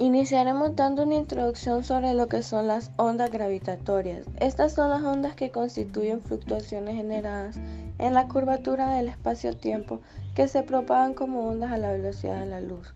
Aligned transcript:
Iniciaremos 0.00 0.76
dando 0.76 1.02
una 1.02 1.16
introducción 1.16 1.82
sobre 1.82 2.14
lo 2.14 2.28
que 2.28 2.44
son 2.44 2.68
las 2.68 2.92
ondas 2.96 3.32
gravitatorias. 3.32 4.24
Estas 4.38 4.74
son 4.74 4.90
las 4.90 5.02
ondas 5.02 5.34
que 5.34 5.50
constituyen 5.50 6.20
fluctuaciones 6.20 6.94
generadas 6.94 7.56
en 7.98 8.14
la 8.14 8.28
curvatura 8.28 8.94
del 8.94 9.08
espacio-tiempo 9.08 10.00
que 10.36 10.46
se 10.46 10.62
propagan 10.62 11.14
como 11.14 11.48
ondas 11.48 11.72
a 11.72 11.78
la 11.78 11.90
velocidad 11.90 12.38
de 12.38 12.46
la 12.46 12.60
luz. 12.60 12.94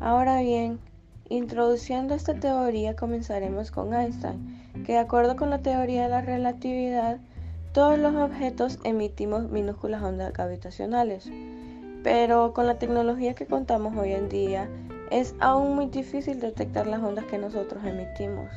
Ahora 0.00 0.40
bien, 0.40 0.80
introduciendo 1.28 2.14
esta 2.14 2.34
teoría 2.34 2.96
comenzaremos 2.96 3.70
con 3.70 3.94
Einstein, 3.94 4.72
que 4.84 4.94
de 4.94 4.98
acuerdo 4.98 5.36
con 5.36 5.50
la 5.50 5.60
teoría 5.60 6.02
de 6.02 6.08
la 6.08 6.20
relatividad, 6.20 7.18
todos 7.72 7.96
los 7.96 8.16
objetos 8.16 8.80
emitimos 8.82 9.48
minúsculas 9.50 10.02
ondas 10.02 10.32
gravitacionales. 10.32 11.30
Pero 12.02 12.52
con 12.54 12.66
la 12.66 12.80
tecnología 12.80 13.34
que 13.34 13.46
contamos 13.46 13.96
hoy 13.96 14.12
en 14.12 14.28
día, 14.28 14.68
es 15.10 15.34
aún 15.40 15.74
muy 15.74 15.86
difícil 15.86 16.40
detectar 16.40 16.86
las 16.86 17.02
ondas 17.02 17.24
que 17.26 17.38
nosotros 17.38 17.84
emitimos. 17.84 18.50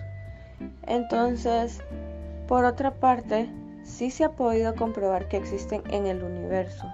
Entonces, 0.87 1.81
por 2.47 2.65
otra 2.65 2.91
parte, 2.91 3.49
sí 3.83 4.11
se 4.11 4.25
ha 4.25 4.31
podido 4.31 4.75
comprobar 4.75 5.27
que 5.27 5.37
existen 5.37 5.81
en 5.91 6.05
el 6.05 6.23
universo. 6.23 6.85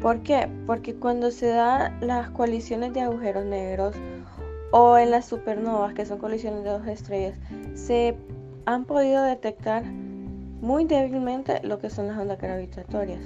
¿Por 0.00 0.22
qué? 0.22 0.48
Porque 0.66 0.94
cuando 0.94 1.30
se 1.30 1.48
dan 1.48 1.98
las 2.00 2.30
colisiones 2.30 2.92
de 2.94 3.00
agujeros 3.00 3.44
negros 3.44 3.96
o 4.70 4.96
en 4.96 5.10
las 5.10 5.26
supernovas, 5.26 5.94
que 5.94 6.06
son 6.06 6.18
colisiones 6.18 6.62
de 6.62 6.70
dos 6.70 6.86
estrellas, 6.86 7.36
se 7.74 8.16
han 8.64 8.84
podido 8.84 9.22
detectar 9.22 9.84
muy 9.84 10.84
débilmente 10.84 11.60
lo 11.62 11.78
que 11.78 11.90
son 11.90 12.08
las 12.08 12.18
ondas 12.18 12.38
gravitatorias. 12.38 13.20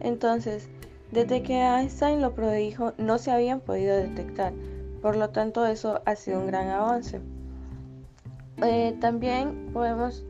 Entonces, 0.00 0.68
desde 1.12 1.42
que 1.42 1.54
Einstein 1.54 2.20
lo 2.20 2.34
prodijo, 2.34 2.92
no 2.98 3.18
se 3.18 3.30
habían 3.30 3.60
podido 3.60 3.96
detectar. 3.96 4.52
Por 5.02 5.16
lo 5.16 5.30
tanto, 5.30 5.66
eso 5.66 6.00
ha 6.04 6.16
sido 6.16 6.40
un 6.40 6.46
gran 6.46 6.68
avance. 6.68 7.20
Eh, 8.62 8.96
también 9.00 9.70
podemos 9.72 10.24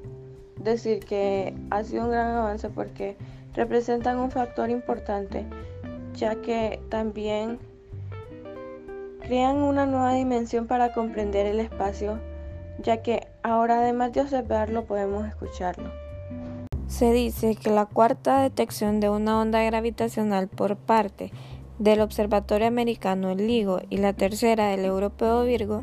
decir 0.62 1.00
que 1.00 1.55
ha 1.70 1.83
sido 1.84 2.05
un 2.05 2.10
gran 2.10 2.36
avance 2.36 2.69
porque 2.69 3.16
representan 3.55 4.19
un 4.19 4.30
factor 4.30 4.70
importante, 4.70 5.47
ya 6.14 6.36
que 6.36 6.80
también 6.91 7.58
crean 9.20 9.56
una 9.56 9.86
nueva 9.86 10.14
dimensión 10.14 10.66
para 10.66 10.92
comprender 10.92 11.47
el 11.47 11.60
espacio, 11.60 12.19
ya 12.82 13.03
que 13.03 13.28
ahora 13.42 13.80
además 13.80 14.12
de 14.12 14.20
observarlo 14.20 14.84
podemos 14.84 15.27
escucharlo. 15.27 15.91
Se 16.86 17.12
dice 17.12 17.55
que 17.55 17.70
la 17.70 17.84
cuarta 17.84 18.41
detección 18.41 19.00
de 19.00 19.10
una 19.10 19.38
onda 19.38 19.62
gravitacional 19.62 20.48
por 20.48 20.77
parte 20.77 21.30
del 21.79 22.01
Observatorio 22.01 22.67
Americano 22.67 23.31
el 23.31 23.47
LIGO 23.47 23.81
y 23.89 23.98
la 23.98 24.12
tercera 24.12 24.69
del 24.69 24.84
Europeo 24.84 25.45
Virgo, 25.45 25.83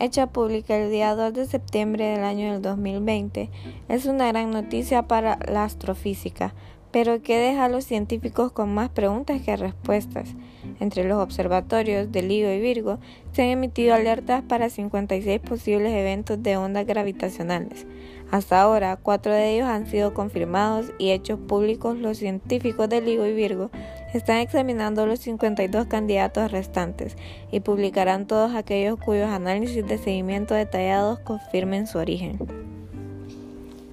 hecha 0.00 0.26
pública 0.28 0.76
el 0.76 0.90
día 0.90 1.14
2 1.14 1.34
de 1.34 1.46
septiembre 1.46 2.04
del 2.04 2.24
año 2.24 2.52
del 2.52 2.62
2020, 2.62 3.50
es 3.88 4.06
una 4.06 4.28
gran 4.28 4.50
noticia 4.50 5.06
para 5.06 5.38
la 5.46 5.64
astrofísica, 5.64 6.54
pero 6.90 7.20
que 7.20 7.36
deja 7.36 7.66
a 7.66 7.68
los 7.68 7.84
científicos 7.84 8.52
con 8.52 8.72
más 8.72 8.88
preguntas 8.88 9.42
que 9.42 9.56
respuestas. 9.56 10.34
Entre 10.80 11.04
los 11.04 11.18
observatorios 11.18 12.10
de 12.10 12.22
LIGO 12.22 12.50
y 12.50 12.60
Virgo 12.60 12.98
se 13.32 13.42
han 13.42 13.48
emitido 13.48 13.94
alertas 13.94 14.42
para 14.42 14.70
56 14.70 15.40
posibles 15.40 15.92
eventos 15.92 16.42
de 16.42 16.56
ondas 16.56 16.86
gravitacionales. 16.86 17.86
Hasta 18.30 18.60
ahora, 18.60 18.96
cuatro 18.96 19.32
de 19.32 19.54
ellos 19.54 19.68
han 19.68 19.86
sido 19.86 20.14
confirmados 20.14 20.86
y 20.98 21.10
hechos 21.10 21.38
públicos. 21.38 21.98
Los 21.98 22.16
científicos 22.16 22.88
de 22.88 23.00
LIGO 23.00 23.26
y 23.26 23.34
Virgo 23.34 23.70
están 24.16 24.38
examinando 24.38 25.06
los 25.06 25.20
52 25.20 25.86
candidatos 25.86 26.50
restantes 26.50 27.16
y 27.50 27.60
publicarán 27.60 28.26
todos 28.26 28.54
aquellos 28.54 28.98
cuyos 28.98 29.28
análisis 29.28 29.86
de 29.86 29.98
seguimiento 29.98 30.54
detallados 30.54 31.18
confirmen 31.20 31.86
su 31.86 31.98
origen. 31.98 32.38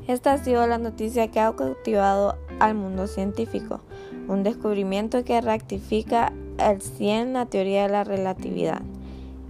Esta 0.07 0.33
ha 0.33 0.37
sido 0.37 0.67
la 0.67 0.77
noticia 0.77 1.29
que 1.29 1.39
ha 1.39 1.55
cautivado 1.55 2.37
al 2.59 2.75
mundo 2.75 3.07
científico, 3.07 3.81
un 4.27 4.43
descubrimiento 4.43 5.23
que 5.23 5.39
rectifica 5.39 6.33
el 6.57 6.81
100 6.81 7.33
la 7.33 7.45
teoría 7.45 7.83
de 7.83 7.89
la 7.89 8.03
relatividad 8.03 8.81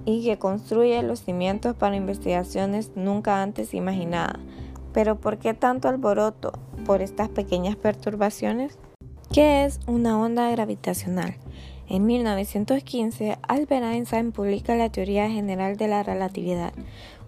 y 0.06 0.24
que 0.24 0.38
construye 0.38 1.02
los 1.02 1.24
cimientos 1.24 1.76
para 1.76 1.96
investigaciones 1.96 2.92
nunca 2.96 3.42
antes 3.42 3.74
imaginadas. 3.74 4.38
Pero 4.94 5.16
¿por 5.20 5.38
qué 5.38 5.54
tanto 5.54 5.88
alboroto 5.88 6.52
por 6.86 7.02
estas 7.02 7.30
pequeñas 7.30 7.76
perturbaciones? 7.76 8.78
¿Qué 9.34 9.66
es 9.66 9.80
una 9.88 10.20
onda 10.20 10.52
gravitacional? 10.52 11.38
En 11.90 12.06
1915, 12.06 13.40
Albert 13.42 13.84
Einstein 13.84 14.32
publica 14.32 14.76
la 14.76 14.90
teoría 14.90 15.28
general 15.28 15.76
de 15.76 15.88
la 15.88 16.04
relatividad, 16.04 16.72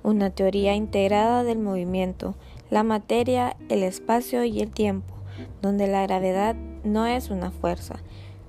una 0.04 0.30
teoría 0.30 0.76
integrada 0.76 1.44
del 1.44 1.58
movimiento, 1.58 2.36
la 2.70 2.84
materia, 2.84 3.58
el 3.70 3.82
espacio 3.82 4.44
y 4.44 4.60
el 4.60 4.70
tiempo, 4.70 5.16
donde 5.64 5.88
la 5.88 6.04
gravedad 6.04 6.56
no 6.84 7.08
es 7.08 7.32
una 7.32 7.50
fuerza, 7.50 7.96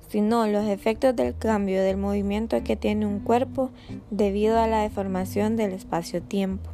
sino 0.07 0.45
los 0.45 0.67
efectos 0.67 1.15
del 1.15 1.35
cambio 1.35 1.81
del 1.81 1.97
movimiento 1.97 2.63
que 2.63 2.75
tiene 2.75 3.07
un 3.07 3.21
cuerpo 3.21 3.71
debido 4.11 4.59
a 4.59 4.67
la 4.67 4.83
deformación 4.83 5.55
del 5.55 5.71
espacio-tiempo. 5.71 6.69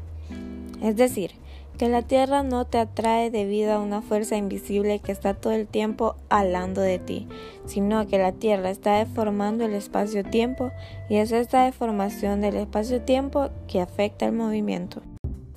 Es 0.81 0.97
decir, 0.97 1.31
que 1.77 1.89
la 1.89 2.01
Tierra 2.03 2.43
no 2.43 2.65
te 2.65 2.77
atrae 2.77 3.31
debido 3.31 3.73
a 3.73 3.79
una 3.79 4.01
fuerza 4.01 4.37
invisible 4.37 4.99
que 4.99 5.11
está 5.11 5.33
todo 5.33 5.53
el 5.53 5.67
tiempo 5.67 6.15
alando 6.29 6.81
de 6.81 6.99
ti, 6.99 7.27
sino 7.65 8.07
que 8.07 8.17
la 8.17 8.31
Tierra 8.31 8.69
está 8.69 8.97
deformando 8.97 9.65
el 9.65 9.73
espacio-tiempo 9.73 10.71
y 11.09 11.17
es 11.17 11.31
esta 11.31 11.65
deformación 11.65 12.41
del 12.41 12.55
espacio-tiempo 12.55 13.49
que 13.67 13.81
afecta 13.81 14.25
el 14.25 14.33
movimiento. 14.33 15.01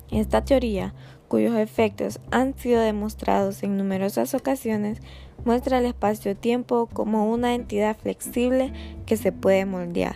Esta 0.09 0.43
teoría, 0.43 0.93
cuyos 1.27 1.55
efectos 1.55 2.19
han 2.31 2.57
sido 2.57 2.81
demostrados 2.81 3.61
en 3.63 3.77
numerosas 3.77 4.33
ocasiones, 4.33 5.01
muestra 5.45 5.79
el 5.79 5.85
espacio-tiempo 5.85 6.87
como 6.91 7.29
una 7.29 7.53
entidad 7.53 7.95
flexible 7.95 8.73
que 9.05 9.17
se 9.17 9.31
puede 9.31 9.65
moldear. 9.65 10.15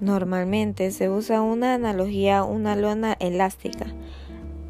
Normalmente 0.00 0.90
se 0.90 1.10
usa 1.10 1.42
una 1.42 1.74
analogía 1.74 2.44
una 2.44 2.76
lona 2.76 3.16
elástica. 3.18 3.86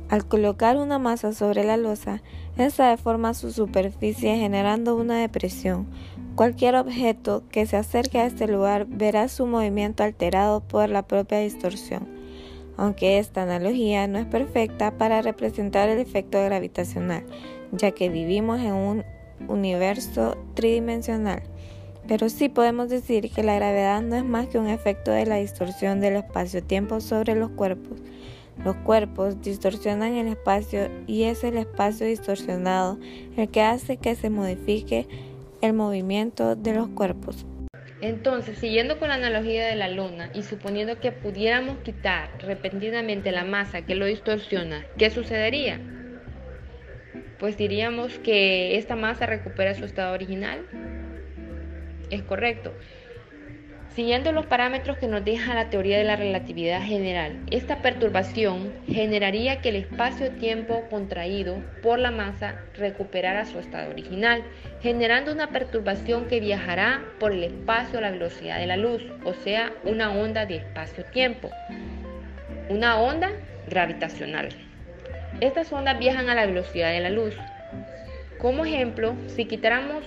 Al 0.09 0.27
colocar 0.27 0.77
una 0.77 0.99
masa 0.99 1.33
sobre 1.33 1.65
la 1.65 1.77
losa, 1.77 2.23
esta 2.57 2.91
deforma 2.91 3.35
su 3.35 3.53
superficie 3.53 4.37
generando 4.37 4.97
una 4.97 5.19
depresión. 5.19 5.87
Cualquier 6.35 6.77
objeto 6.77 7.43
que 7.51 7.67
se 7.67 7.77
acerque 7.77 8.19
a 8.19 8.27
este 8.27 8.47
lugar 8.47 8.87
verá 8.87 9.29
su 9.29 9.47
movimiento 9.47 10.03
alterado 10.03 10.61
por 10.61 10.89
la 10.89 11.03
propia 11.03 11.39
distorsión 11.41 12.19
aunque 12.79 13.19
esta 13.19 13.43
analogía 13.43 14.07
no 14.07 14.19
es 14.21 14.27
perfecta 14.27 14.93
para 14.93 15.21
representar 15.21 15.89
el 15.89 15.99
efecto 15.99 16.43
gravitacional, 16.43 17.25
ya 17.73 17.91
que 17.91 18.09
vivimos 18.09 18.61
en 18.61 18.73
un 18.73 19.05
universo 19.49 20.39
tridimensional. 20.55 21.43
Pero 22.07 22.31
sí 22.31 22.49
podemos 22.49 22.89
decir 22.89 23.31
que 23.33 23.43
la 23.43 23.57
gravedad 23.57 24.01
no 24.01 24.15
es 24.15 24.25
más 24.25 24.47
que 24.47 24.59
un 24.59 24.69
efecto 24.69 25.11
de 25.11 25.27
la 25.27 25.37
distorsión 25.37 26.01
del 26.01 26.17
espacio-tiempo 26.17 27.01
sobre 27.01 27.35
los 27.35 27.51
cuerpos. 27.51 27.99
Los 28.65 28.77
cuerpos 28.77 29.41
distorsionan 29.41 30.15
el 30.15 30.29
espacio 30.29 30.91
y 31.07 31.25
es 31.25 31.45
el 31.45 31.57
espacio 31.57 32.07
distorsionado 32.07 32.99
el 33.37 33.49
que 33.51 33.63
hace 33.63 33.97
que 33.97 34.15
se 34.15 34.31
modifique 34.31 35.07
el 35.63 35.73
movimiento 35.73 36.57
de 36.57 36.75
los 36.75 36.89
cuerpos. 36.89 37.47
Entonces, 38.01 38.59
siguiendo 38.59 38.99
con 38.99 39.09
la 39.09 39.15
analogía 39.15 39.67
de 39.67 39.75
la 39.75 39.89
luna 39.89 40.31
y 40.33 40.43
suponiendo 40.43 41.01
que 41.01 41.11
pudiéramos 41.11 41.79
quitar 41.79 42.31
repentinamente 42.41 43.33
la 43.33 43.45
masa 43.45 43.83
que 43.83 43.97
lo 43.97 44.07
distorsiona, 44.07 44.85
¿qué 44.97 45.11
sucedería? 45.11 45.81
Pues 47.39 47.57
diríamos 47.57 48.19
que 48.19 48.77
esta 48.77 48.95
masa 48.95 49.27
recupera 49.27 49.75
su 49.75 49.85
estado 49.85 50.15
original. 50.15 50.65
Es 52.11 52.23
correcto. 52.23 52.73
Siguiendo 53.99 54.31
los 54.31 54.47
parámetros 54.47 54.97
que 54.97 55.09
nos 55.09 55.25
deja 55.25 55.57
la 55.57 55.71
teoría 55.71 55.99
de 55.99 56.05
la 56.05 56.15
relatividad 56.15 56.81
general, 56.81 57.41
esta 57.51 57.83
perturbación 57.83 58.73
generaría 58.87 59.61
que 59.61 59.71
el 59.71 59.75
espacio-tiempo 59.75 60.85
contraído 60.89 61.57
por 61.83 61.99
la 61.99 62.13
masa 62.13 62.61
recuperara 62.77 63.45
su 63.45 63.59
estado 63.59 63.91
original, 63.91 64.45
generando 64.83 65.33
una 65.33 65.49
perturbación 65.49 66.29
que 66.29 66.39
viajará 66.39 67.03
por 67.19 67.33
el 67.33 67.43
espacio 67.43 67.99
a 67.99 68.03
la 68.03 68.13
velocidad 68.13 68.61
de 68.61 68.69
la 68.69 68.77
luz, 68.77 69.03
o 69.25 69.35
sea, 69.35 69.73
una 69.83 70.13
onda 70.13 70.47
de 70.47 70.59
espacio-tiempo, 70.59 71.51
una 72.69 73.01
onda 73.01 73.33
gravitacional. 73.67 74.51
Estas 75.41 75.73
ondas 75.73 75.99
viajan 75.99 76.29
a 76.29 76.37
la 76.37 76.47
velocidad 76.47 76.93
de 76.93 77.01
la 77.01 77.11
luz. 77.11 77.35
Como 78.39 78.65
ejemplo, 78.65 79.17
si 79.27 79.47
quitáramos 79.47 80.05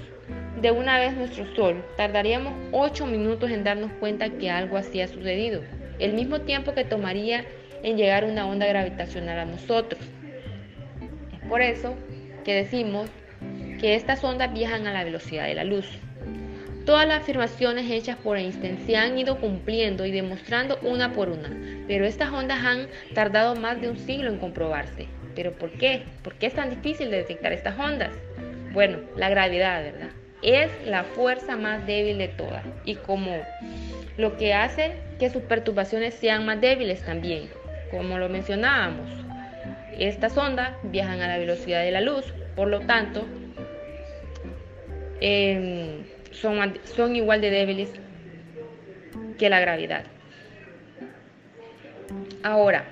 de 0.61 0.69
una 0.69 0.99
vez 0.99 1.15
nuestro 1.15 1.45
Sol, 1.55 1.83
tardaríamos 1.97 2.53
8 2.71 3.07
minutos 3.07 3.49
en 3.49 3.63
darnos 3.63 3.91
cuenta 3.93 4.29
que 4.29 4.51
algo 4.51 4.77
así 4.77 5.01
ha 5.01 5.07
sucedido, 5.07 5.61
el 5.97 6.13
mismo 6.13 6.41
tiempo 6.41 6.73
que 6.73 6.85
tomaría 6.85 7.45
en 7.81 7.97
llegar 7.97 8.25
una 8.25 8.45
onda 8.45 8.67
gravitacional 8.67 9.39
a 9.39 9.45
nosotros. 9.45 9.99
Es 11.33 11.47
por 11.49 11.61
eso 11.61 11.95
que 12.45 12.53
decimos 12.53 13.09
que 13.79 13.95
estas 13.95 14.23
ondas 14.23 14.53
viajan 14.53 14.85
a 14.85 14.93
la 14.93 15.03
velocidad 15.03 15.47
de 15.47 15.55
la 15.55 15.63
luz. 15.63 15.87
Todas 16.85 17.07
las 17.07 17.21
afirmaciones 17.21 17.89
hechas 17.89 18.17
por 18.17 18.37
Einstein 18.37 18.85
se 18.85 18.97
han 18.97 19.17
ido 19.17 19.39
cumpliendo 19.39 20.05
y 20.05 20.11
demostrando 20.11 20.77
una 20.83 21.13
por 21.13 21.29
una, 21.29 21.49
pero 21.87 22.05
estas 22.05 22.31
ondas 22.31 22.63
han 22.63 22.87
tardado 23.15 23.55
más 23.55 23.81
de 23.81 23.89
un 23.89 23.97
siglo 23.97 24.29
en 24.29 24.37
comprobarse. 24.37 25.07
¿Pero 25.35 25.53
por 25.53 25.71
qué? 25.71 26.03
¿Por 26.23 26.35
qué 26.35 26.47
es 26.47 26.53
tan 26.53 26.69
difícil 26.69 27.09
de 27.09 27.17
detectar 27.17 27.51
estas 27.51 27.79
ondas? 27.79 28.11
Bueno, 28.73 28.99
la 29.15 29.29
gravedad, 29.29 29.83
¿verdad? 29.83 30.20
Es 30.41 30.71
la 30.85 31.03
fuerza 31.03 31.55
más 31.55 31.85
débil 31.85 32.17
de 32.17 32.27
todas 32.27 32.63
y 32.83 32.95
como 32.95 33.41
lo 34.17 34.37
que 34.37 34.53
hace 34.53 34.93
que 35.19 35.29
sus 35.29 35.43
perturbaciones 35.43 36.15
sean 36.15 36.45
más 36.45 36.59
débiles 36.59 37.01
también, 37.03 37.49
como 37.91 38.17
lo 38.17 38.27
mencionábamos. 38.27 39.09
Estas 39.97 40.35
ondas 40.37 40.71
viajan 40.83 41.21
a 41.21 41.27
la 41.27 41.37
velocidad 41.37 41.83
de 41.83 41.91
la 41.91 42.01
luz, 42.01 42.33
por 42.55 42.67
lo 42.67 42.79
tanto, 42.81 43.27
em, 45.19 46.03
son, 46.31 46.79
son 46.85 47.15
igual 47.15 47.41
de 47.41 47.51
débiles 47.51 47.91
que 49.37 49.49
la 49.49 49.59
gravedad. 49.59 50.05
Ahora, 52.43 52.85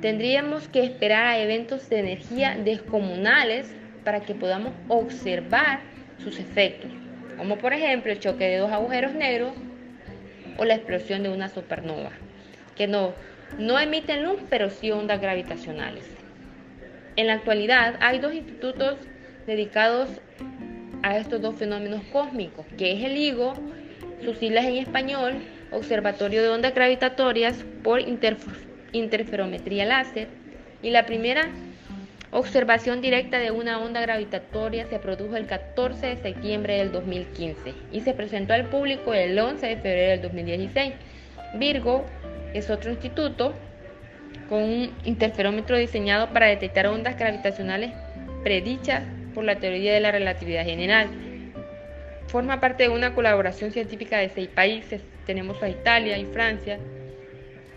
tendríamos 0.00 0.68
que 0.68 0.84
esperar 0.84 1.26
a 1.26 1.38
eventos 1.38 1.88
de 1.90 1.98
energía 1.98 2.56
descomunales 2.56 3.74
para 4.04 4.20
que 4.20 4.34
podamos 4.34 4.72
observar 4.88 5.80
sus 6.22 6.38
efectos, 6.38 6.90
como 7.36 7.58
por 7.58 7.72
ejemplo 7.72 8.12
el 8.12 8.20
choque 8.20 8.44
de 8.44 8.58
dos 8.58 8.70
agujeros 8.70 9.14
negros 9.14 9.52
o 10.58 10.64
la 10.64 10.74
explosión 10.74 11.22
de 11.22 11.30
una 11.30 11.48
supernova, 11.48 12.10
que 12.76 12.86
no, 12.86 13.12
no 13.58 13.78
emiten 13.78 14.24
luz 14.24 14.40
pero 14.48 14.70
sí 14.70 14.90
ondas 14.90 15.20
gravitacionales. 15.20 16.04
En 17.16 17.28
la 17.28 17.34
actualidad 17.34 17.96
hay 18.00 18.18
dos 18.18 18.34
institutos 18.34 18.96
dedicados 19.46 20.08
a 21.02 21.16
estos 21.18 21.40
dos 21.40 21.54
fenómenos 21.56 22.02
cósmicos, 22.12 22.66
que 22.78 22.92
es 22.92 23.04
el 23.04 23.14
LIGO, 23.14 23.54
sus 24.24 24.38
siglas 24.38 24.64
en 24.64 24.76
español, 24.76 25.34
Observatorio 25.70 26.42
de 26.42 26.48
Ondas 26.48 26.74
Gravitatorias 26.74 27.64
por 27.82 28.00
Interferometría 28.92 29.84
Láser, 29.84 30.28
y 30.82 30.90
la 30.90 31.04
primera 31.04 31.48
observación 32.34 33.00
directa 33.00 33.38
de 33.38 33.52
una 33.52 33.78
onda 33.78 34.00
gravitatoria 34.00 34.86
se 34.86 34.98
produjo 34.98 35.36
el 35.36 35.46
14 35.46 36.06
de 36.06 36.16
septiembre 36.16 36.78
del 36.78 36.90
2015 36.90 37.72
y 37.92 38.00
se 38.00 38.12
presentó 38.12 38.54
al 38.54 38.66
público 38.66 39.14
el 39.14 39.38
11 39.38 39.64
de 39.64 39.76
febrero 39.76 40.10
del 40.10 40.22
2016. 40.22 40.94
Virgo 41.54 42.04
es 42.52 42.70
otro 42.70 42.90
instituto 42.90 43.54
con 44.48 44.64
un 44.64 44.90
interferómetro 45.04 45.76
diseñado 45.78 46.28
para 46.30 46.46
detectar 46.46 46.88
ondas 46.88 47.16
gravitacionales 47.16 47.92
predichas 48.42 49.04
por 49.32 49.44
la 49.44 49.60
teoría 49.60 49.94
de 49.94 50.00
la 50.00 50.10
relatividad 50.10 50.64
general. 50.64 51.08
Forma 52.26 52.58
parte 52.58 52.82
de 52.82 52.88
una 52.88 53.14
colaboración 53.14 53.70
científica 53.70 54.18
de 54.18 54.28
seis 54.28 54.48
países. 54.48 55.02
Tenemos 55.24 55.62
a 55.62 55.68
Italia 55.68 56.18
y 56.18 56.24
Francia, 56.24 56.80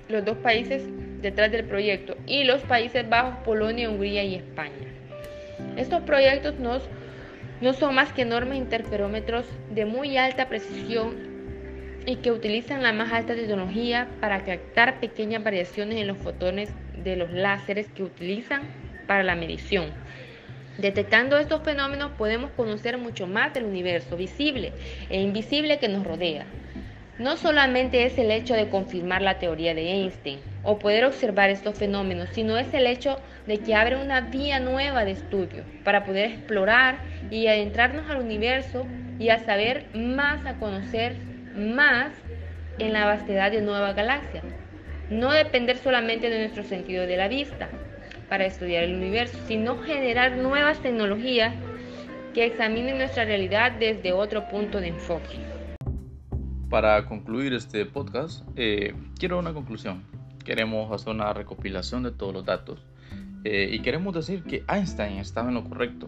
los 0.10 0.26
dos 0.26 0.38
países 0.38 0.84
detrás 1.22 1.52
del 1.52 1.66
proyecto, 1.66 2.16
y 2.26 2.44
los 2.44 2.62
Países 2.62 3.08
Bajos, 3.08 3.36
Polonia, 3.44 3.90
Hungría 3.90 4.24
y 4.24 4.36
España. 4.36 4.76
Estos 5.76 6.02
proyectos 6.04 6.60
no, 6.60 6.80
no 7.62 7.74
son 7.74 7.96
más 7.96 8.14
que 8.14 8.24
enormes 8.24 8.58
interferómetros 8.58 9.46
de 9.72 9.86
muy 9.86 10.18
alta 10.18 10.48
precisión 10.50 11.16
y 12.06 12.18
que 12.18 12.32
utilizan 12.32 12.84
la 12.84 12.94
más 12.94 13.12
alta 13.12 13.36
tecnología 13.36 14.08
para 14.22 14.44
captar 14.44 15.00
pequeñas 15.00 15.44
variaciones 15.44 16.00
en 16.00 16.08
los 16.08 16.18
fotones 16.18 16.70
de 17.04 17.16
los 17.16 17.32
láseres 17.32 17.88
que 17.90 18.04
utilizan 18.04 18.62
para 19.08 19.24
la 19.24 19.36
medición. 19.36 19.92
Detectando 20.78 21.38
estos 21.38 21.64
fenómenos 21.64 22.12
podemos 22.12 22.52
conocer 22.52 22.98
mucho 22.98 23.26
más 23.26 23.54
del 23.54 23.66
universo 23.66 24.16
visible 24.16 24.74
e 25.10 25.22
invisible 25.22 25.80
que 25.80 25.90
nos 25.90 26.06
rodea. 26.06 26.46
No 27.18 27.36
solamente 27.36 28.06
es 28.06 28.18
el 28.20 28.30
hecho 28.30 28.54
de 28.54 28.70
confirmar 28.70 29.24
la 29.24 29.40
teoría 29.40 29.74
de 29.74 29.92
Einstein 29.92 30.40
o 30.68 30.78
poder 30.80 31.06
observar 31.06 31.50
estos 31.50 31.78
fenómenos, 31.78 32.28
sino 32.34 32.58
es 32.58 32.74
el 32.74 32.88
hecho 32.88 33.18
de 33.46 33.60
que 33.60 33.74
abre 33.74 33.96
una 33.96 34.20
vía 34.20 34.60
nueva 34.60 35.06
de 35.06 35.12
estudio 35.12 35.64
para 35.86 36.04
poder 36.04 36.32
explorar 36.32 36.98
y 37.32 37.48
adentrarnos 37.48 38.10
al 38.10 38.20
universo 38.20 38.86
y 39.18 39.30
a 39.30 39.40
saber 39.40 39.86
más, 39.96 40.46
a 40.46 40.60
conocer 40.60 41.16
más 41.56 42.12
en 42.80 42.92
la 42.92 43.06
vastedad 43.06 43.50
de 43.50 43.62
nueva 43.62 43.94
galaxia. 43.94 44.42
No 45.10 45.32
depender 45.32 45.78
solamente 45.78 46.30
de 46.30 46.40
nuestro 46.40 46.64
sentido 46.64 47.08
de 47.08 47.16
la 47.16 47.30
vista 47.30 47.70
para 48.28 48.46
estudiar 48.46 48.84
el 48.84 48.96
universo, 48.96 49.40
sino 49.48 49.78
generar 49.78 50.36
nuevas 50.36 50.82
tecnologías 50.82 51.54
que 52.34 52.44
examinen 52.44 52.98
nuestra 52.98 53.24
realidad 53.24 53.72
desde 53.80 54.12
otro 54.12 54.50
punto 54.50 54.82
de 54.82 54.90
enfoque. 54.90 55.40
Para 56.70 57.06
concluir 57.06 57.54
este 57.54 57.86
podcast, 57.86 58.44
eh, 58.58 58.94
quiero 59.18 59.40
una 59.40 59.54
conclusión. 59.54 60.17
Queremos 60.48 60.90
hacer 60.94 61.14
una 61.14 61.34
recopilación 61.34 62.04
de 62.04 62.12
todos 62.12 62.34
los 62.34 62.46
datos 62.46 62.80
eh, 63.44 63.70
y 63.70 63.80
queremos 63.82 64.16
decir 64.16 64.44
que 64.44 64.64
Einstein 64.70 65.18
estaba 65.18 65.50
en 65.50 65.56
lo 65.56 65.66
correcto. 65.66 66.08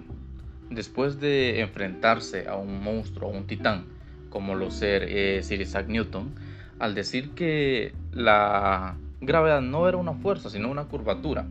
Después 0.69 1.19
de 1.19 1.59
enfrentarse 1.59 2.47
a 2.47 2.55
un 2.55 2.81
monstruo, 2.81 3.29
a 3.29 3.33
un 3.33 3.47
titán, 3.47 3.83
como 4.29 4.55
lo 4.55 4.71
ser 4.71 5.03
eh, 5.09 5.43
Sir 5.43 5.59
Isaac 5.59 5.89
Newton, 5.89 6.33
al 6.79 6.95
decir 6.95 7.31
que 7.31 7.93
la 8.13 8.95
gravedad 9.19 9.59
no 9.59 9.89
era 9.89 9.97
una 9.97 10.13
fuerza, 10.13 10.49
sino 10.49 10.71
una 10.71 10.85
curvatura. 10.85 11.45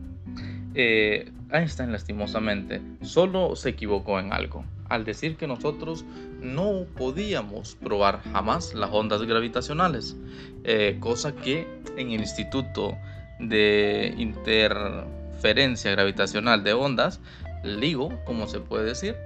Eh, 0.75 1.31
Einstein 1.53 1.93
lastimosamente 1.93 2.81
solo 3.03 3.55
se 3.55 3.69
equivocó 3.69 4.19
en 4.19 4.33
algo, 4.33 4.65
al 4.89 5.05
decir 5.05 5.37
que 5.37 5.47
nosotros 5.47 6.05
no 6.41 6.87
podíamos 6.97 7.77
probar 7.77 8.23
jamás 8.33 8.75
las 8.75 8.91
ondas 8.93 9.23
gravitacionales, 9.23 10.17
eh, 10.65 10.97
cosa 11.01 11.35
que 11.35 11.67
en 11.97 12.11
el 12.13 12.21
Instituto 12.21 12.97
de 13.39 14.15
Interferencia 14.17 15.91
Gravitacional 15.93 16.65
de 16.65 16.73
Ondas, 16.73 17.21
LIGO, 17.65 18.25
como 18.25 18.47
se 18.47 18.61
puede 18.61 18.85
decir, 18.85 19.17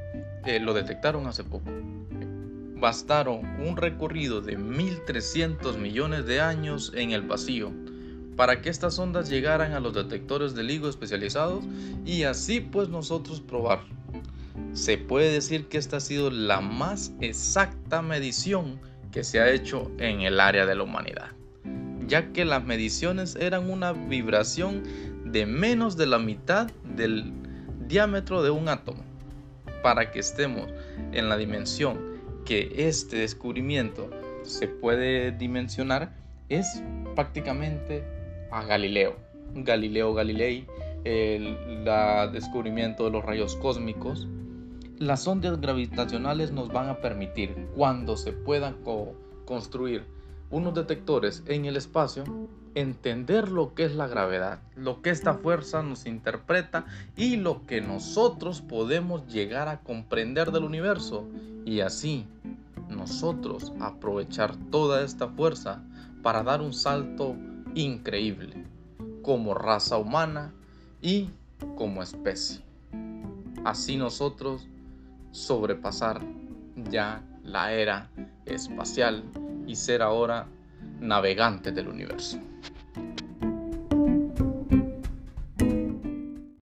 lo 0.61 0.75
detectaron 0.75 1.27
hace 1.27 1.45
poco 1.45 1.71
bastaron 2.83 3.47
un 3.65 3.77
recorrido 3.77 4.41
de 4.41 4.59
1.300 4.59 5.79
millones 5.79 6.27
de 6.27 6.41
años 6.41 6.93
en 6.97 7.13
el 7.13 7.23
vacío 7.23 7.71
para 8.37 8.61
que 8.61 8.71
estas 8.71 8.99
ondas 8.99 9.29
llegaran 9.29 9.73
a 9.73 9.79
los 9.79 9.95
detectores 9.95 10.57
de 10.57 10.65
LIGO 10.65 10.89
especializados 10.89 11.63
y 12.05 12.25
así 12.25 12.61
pues 12.61 12.89
nosotros 12.89 13.41
probar. 13.41 13.81
Se 14.73 14.99
puede 14.99 15.33
decir 15.33 15.69
que 15.69 15.79
esta 15.79 15.99
ha 15.99 16.01
sido 16.01 16.31
la 16.31 16.61
más 16.61 17.13
exacta 17.21 18.03
medición 18.03 18.81
que 19.11 19.25
se 19.25 19.41
ha 19.41 19.51
hecho 19.51 19.91
en 19.99 20.23
el 20.23 20.41
área 20.41 20.67
de 20.67 20.75
la 20.75 20.83
humanidad, 20.83 21.33
ya 22.07 22.33
que 22.33 22.45
las 22.45 22.65
mediciones 22.65 23.37
eran 23.37 23.71
una 23.71 23.93
vibración 23.93 24.83
de 25.25 25.47
menos 25.47 25.97
de 25.97 26.07
la 26.07 26.19
mitad 26.19 26.71
del 26.97 27.33
diámetro 27.87 28.43
de 28.43 28.51
un 28.51 28.69
átomo. 28.69 29.05
Para 29.83 30.11
que 30.11 30.21
estemos 30.21 30.69
en 31.13 31.29
la 31.29 31.37
dimensión 31.37 31.99
que 32.45 32.73
este 32.77 33.17
descubrimiento 33.17 34.11
se 34.43 34.69
puede 34.69 35.33
dimensionar 35.33 36.15
es 36.49 36.83
prácticamente 37.15 38.05
a 38.51 38.65
Galileo. 38.65 39.17
Galileo 39.55 40.15
Galilei, 40.15 40.67
el 41.05 41.57
descubrimiento 42.33 43.05
de 43.05 43.11
los 43.11 43.25
rayos 43.25 43.57
cósmicos. 43.57 44.29
Las 45.03 45.27
ondas 45.27 45.61
gravitacionales 45.61 46.53
nos 46.53 46.69
van 46.69 46.89
a 46.89 46.99
permitir, 46.99 47.71
cuando 47.75 48.17
se 48.17 48.31
puedan 48.31 48.77
construir 49.45 50.05
unos 50.49 50.75
detectores 50.75 51.43
en 51.47 51.65
el 51.65 51.77
espacio, 51.77 52.23
entender 52.77 53.49
lo 53.49 53.75
que 53.75 53.85
es 53.85 53.97
la 53.97 54.07
gravedad, 54.07 54.61
lo 54.77 55.03
que 55.03 55.11
esta 55.11 55.35
fuerza 55.35 55.83
nos 55.83 56.07
interpreta 56.07 56.87
y 57.17 57.35
lo 57.35 57.67
que 57.67 57.81
nosotros 57.81 58.61
podemos 58.61 59.27
llegar 59.27 59.67
a 59.67 59.81
comprender 59.81 60.53
del 60.53 60.63
universo 60.63 61.27
y 61.65 61.81
así 61.81 62.29
nosotros 62.89 63.73
aprovechar 63.81 64.55
toda 64.71 65.03
esta 65.03 65.27
fuerza 65.27 65.83
para 66.23 66.45
dar 66.45 66.61
un 66.61 66.73
salto 66.73 67.35
increíble 67.75 68.67
como 69.23 69.55
raza 69.55 69.99
humana 69.99 70.55
y 71.01 71.29
como 71.75 72.05
especie. 72.05 72.61
Así 73.65 73.97
nosotros 73.97 74.69
sobrepasar 75.33 76.23
ya 76.91 77.23
la 77.43 77.73
era 77.73 78.11
espacial 78.47 79.25
y 79.67 79.75
ser 79.75 80.03
ahora 80.03 80.47
navegantes 81.01 81.75
del 81.75 81.89
universo. 81.89 82.39